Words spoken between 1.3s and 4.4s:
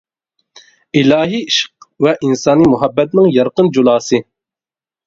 ئىشق ۋە ئىنسانى مۇھەببەتنىڭ يارقىن جۇلاسى.